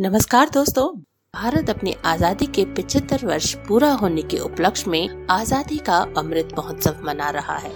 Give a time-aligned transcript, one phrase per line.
[0.00, 0.86] नमस्कार दोस्तों।
[1.34, 7.00] भारत अपनी आज़ादी के 75 वर्ष पूरा होने के उपलक्ष्य में आज़ादी का अमृत महोत्सव
[7.04, 7.72] मना रहा है।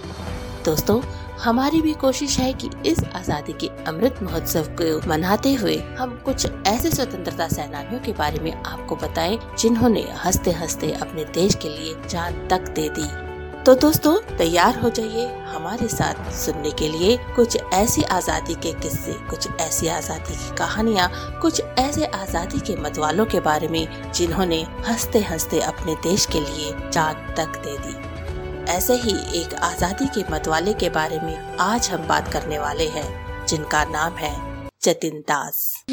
[0.65, 1.01] दोस्तों,
[1.39, 6.47] हमारी भी कोशिश है कि इस आज़ादी के अमृत महोत्सव को मनाते हुए हम कुछ
[6.67, 11.95] ऐसे स्वतंत्रता सेनानियों के बारे में आपको बताएँ, जिन्होंने हँसते हँसते अपने देश के लिए
[12.09, 13.22] जान तक दे दी।
[13.65, 19.13] तो दोस्तों, तैयार हो जाइए हमारे साथ सुनने के लिए कुछ ऐसी आज़ादी के किस्से,
[19.29, 21.09] कुछ ऐसी आज़ादी की कहानियाँ,
[21.41, 26.73] कुछ ऐसे आज़ादी के मतवालों के बारे में जिन्होंने हँसते हँसते अपने देश के लिए
[26.89, 32.07] जान तक दे दी। ऐसे ही एक आज़ादी के मतवाले के बारे में आज हम
[32.07, 34.35] बात करने वाले हैं, जिनका नाम है
[34.83, 35.83] जतिन दास।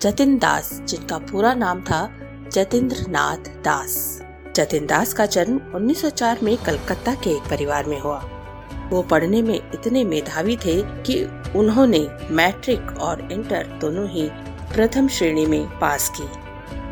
[0.00, 2.10] जतिन दास, जिनका पूरा नाम था
[2.52, 4.22] जतेंद्र नाथ दास।
[4.56, 8.18] जतिन दास का जन्म 1904 में कलकत्ता के एक परिवार में हुआ।
[8.90, 11.24] वो पढ़ने में इतने मेधावी थे कि
[11.56, 14.28] उन्होंने मैट्रिक और इंटर दोनों ही
[14.74, 16.28] प्रथम श्रेणी में पास की।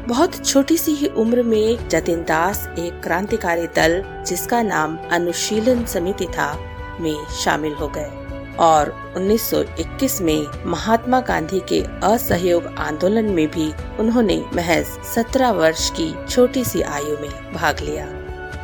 [0.09, 6.27] बहुत छोटी सी ही उम्र में जतिन दास एक क्रांतिकारी दल, जिसका नाम अनुशीलन समिति
[6.27, 6.61] था,
[7.01, 8.26] में शामिल हो गए।
[8.61, 16.13] और 1921 में महात्मा गांधी के असहयोग आंदोलन में भी उन्होंने महज 17 वर्ष की
[16.27, 18.07] छोटी सी आयु में भाग लिया।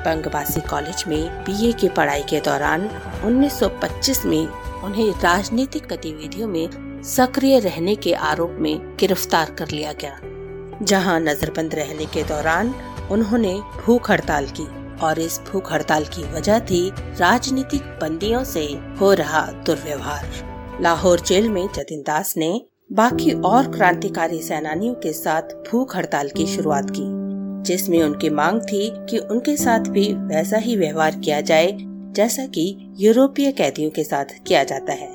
[0.04, 2.88] बंगवासी कॉलेज में बीए की पढ़ाई के दौरान
[3.24, 4.46] 1925 में
[4.84, 10.18] उन्हें राजनीतिक गतिविधियों में सक्रिय रहने के आरोप में गिरफ़्तार कर लिया गया,
[10.82, 12.74] जहाँ नजरबंद रहने के दौरान
[13.10, 14.66] उन्होंने भूख हड़ताल की।
[15.02, 18.64] और इस भूख हड़ताल की वजह थी राजनीतिक बंदियों से
[19.00, 22.60] हो रहा दुर्व्यवहार। लाहौर जेल में जतिन दास ने
[22.92, 27.04] बाकी और क्रांतिकारी सेनानियों के साथ भूख हड़ताल की शुरुआत की,
[27.62, 31.76] जिसमें उनकी मांग थी कि उनके साथ भी वैसा ही व्यवहार किया जाए,
[32.12, 35.10] जैसा कि यूरोपीय कैदियों के साथ किया जाता है।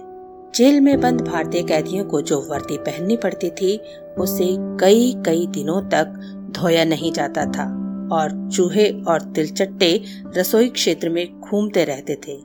[0.55, 3.77] जेल में बंद भारतीय कैदियों को जो वर्दी पहननी पड़ती थी,
[4.17, 6.05] उसे कई कई दिनों तक
[6.51, 10.03] धोया नहीं जाता था। और चूहे और तिलचट्टे
[10.37, 12.37] रसोई क्षेत्र में घूमते रहते थे।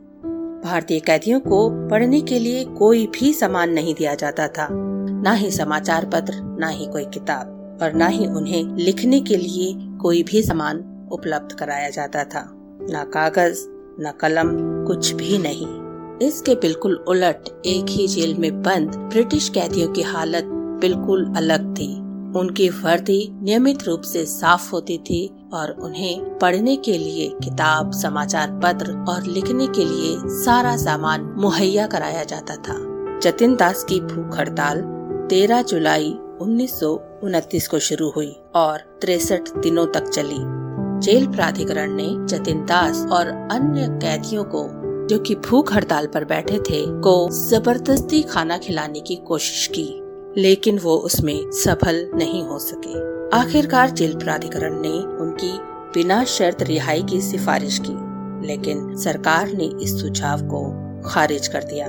[0.65, 4.69] भारतीय कैदियों को पढ़ने के लिए कोई भी सामान नहीं दिया जाता था।
[5.11, 9.75] न ही समाचार पत्र, न ही कोई किताब, और न ही उन्हें लिखने के लिए
[9.97, 12.51] कोई भी सामान उपलब्ध कराया जाता था।
[12.83, 13.59] न कागज़,
[14.01, 14.49] न कलम,
[14.87, 15.83] कुछ भी नहीं।
[16.29, 20.45] इसके बिल्कुल उलट एक ही जेल में बंद ब्रिटिश कैदियों की हालत
[20.81, 21.97] बिल्कुल अलग थी।
[22.39, 28.61] उनकी वर्दी नियमित रूप से साफ़ होती थी और उन्हें पढ़ने के लिए किताब, समाचार
[28.63, 34.39] पत्र और लिखने के लिए सारा सामान मुहैया कराया जाता था। जतिन दास की भूख
[34.39, 34.83] हड़ताल
[35.31, 36.93] 13 जुलाई उन्नीस सौ
[37.25, 40.63] उनतीस को शुरू हुई और तिरसठ दिनों तक चली।
[41.01, 44.69] जेल प्राधिकरण ने जतिन दास और अन्य कैदियों को,
[45.07, 50.02] जो कि भूख हड़ताल पर बैठे थे, को ज़बरदस्ती खाना खिलाने की कोशिश की।
[50.39, 55.59] लेकिन वो उसमें सफल नहीं हो सके। आखिरकार जेल प्राधिकरण ने उनकी
[55.95, 58.13] बिना शर्त रिहाई की सिफारिश की,
[58.47, 61.87] लेकिन सरकार ने इस सुझाव को खारिज कर दिया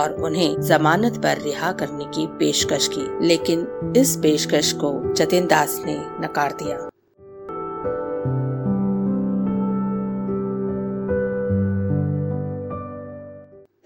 [0.00, 5.82] और उन्हें जमानत पर रिहा करने की पेशकश की। लेकिन इस पेशकश को जतिन दास
[5.86, 6.88] ने नकार दिया।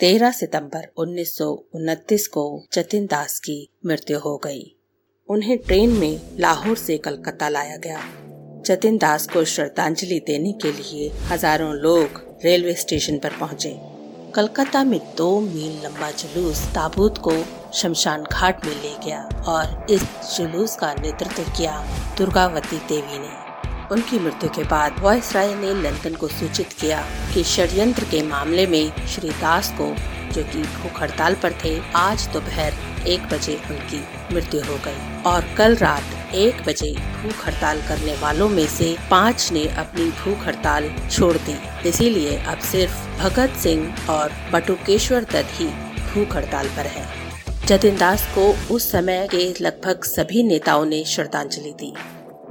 [0.01, 2.43] तेरह सितंबर उन्नीस सौ उनतीस को
[2.73, 4.61] जतिन दास की मृत्यु हो गई।
[5.29, 8.01] उन्हें ट्रेन में लाहौर से कलकत्ता लाया गया
[8.67, 13.75] जतिन दास को श्रद्धांजलि देने के लिए हज़ारों लोग रेलवे स्टेशन पर पहुँचे।
[14.35, 17.37] कलकत्ता में दो मील लंबा जुलूस ताबूत को
[17.75, 20.03] शमशान घाट में ले गया और इस
[20.37, 21.81] जुलूस का नेतृत्व किया
[22.19, 23.35] दुर्गावती देवी ने
[23.93, 27.01] उनकी मृत्यु के बाद वॉयस राय ने लंदन को सूचित किया
[27.35, 29.87] कि षड्यंत्र के मामले में श्री दास को,
[30.33, 32.75] जो कि भूख हड़ताल पर थे, आज दोपहर
[33.09, 34.01] एक बजे उनकी
[34.35, 39.49] मृत्यु हो गई और कल रात एक बजे भूख हड़ताल करने वालों में से पाँच
[39.53, 41.57] ने अपनी भूख हड़ताल छोड़ दी।
[41.89, 47.07] इसीलिए अब सिर्फ़ भगत सिंह और बटुकेश्वर दत्त ही भूख हड़ताल पर है।
[47.67, 51.95] जतिन दास को उस समय के लगभग सभी नेताओं ने श्रद्धांजलि दी।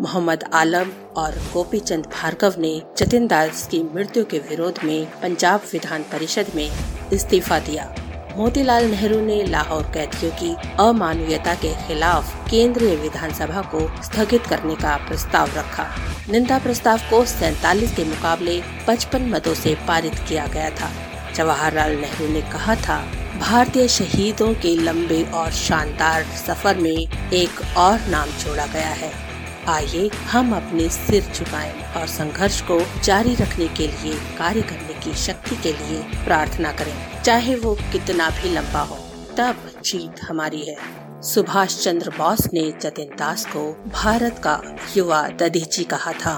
[0.01, 5.61] मोहम्मद आलम और गोपी चंद भार्गव ने जतिन दास की मृत्यु के विरोध में पंजाब
[5.73, 6.69] विधान परिषद में
[7.13, 7.95] इस्तीफा दिया।
[8.37, 14.95] मोतीलाल नेहरू ने लाहौर कैदियों की अमानवीयता के खिलाफ केंद्रीय विधानसभा को स्थगित करने का
[14.97, 15.87] प्रस्ताव रखा।
[16.31, 20.89] निंदा प्रस्ताव को सैतालीस के मुकाबले 55 मतों से पारित किया गया था।
[21.35, 22.97] जवाहरलाल नेहरू ने कहा था,
[23.39, 29.34] भारतीय शहीदों के लंबे और शानदार सफ़र में एक और नाम जोड़ा गया है।
[29.67, 35.13] आइए हम अपने सिर झुकाएँ और संघर्ष को जारी रखने के लिए, कार्य करने की
[35.13, 38.95] शक्ति के लिए प्रार्थना करें। चाहे वो कितना भी लंबा हो,
[39.37, 40.75] तब जीत हमारी है।
[41.21, 44.59] सुभाष चंद्र बोस ने जतिन दास को भारत का
[44.97, 46.35] युवा दधीची कहा था।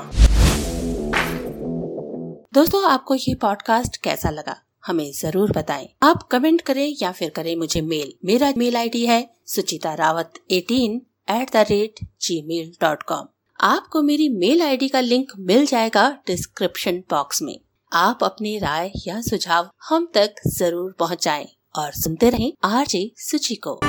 [2.53, 4.55] दोस्तों, आपको ये पॉडकास्ट कैसा लगा?
[4.85, 9.29] हमें ज़रूर बताएँ। आप कमेंट करें या फिर करें मुझे मेल मेरा मेल आईडी है
[9.47, 11.99] Suchita Rawat eighteen at the rate
[12.47, 13.27] Gmail dot com
[13.59, 17.57] आपको मेरी मेल आईडी का लिंक मिल जाएगा डिस्क्रिप्शन बॉक्स में।
[17.91, 23.79] आप अपनी राय या सुझाव हम तक ज़रूर पहुंचाएँ और सुनते रहें आरजे सुची को